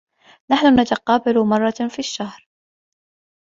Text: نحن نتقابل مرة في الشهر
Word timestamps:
نحن 0.51 0.79
نتقابل 0.79 1.39
مرة 1.45 1.71
في 1.89 1.99
الشهر 1.99 2.47